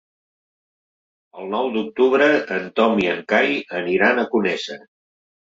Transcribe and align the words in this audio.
El 1.43 1.51
nou 1.51 1.69
d'octubre 1.75 2.31
en 2.57 2.67
Tom 2.81 3.03
i 3.05 3.07
en 3.13 3.23
Cai 3.35 3.55
aniran 3.83 4.23
a 4.25 4.29
Conesa. 4.33 4.83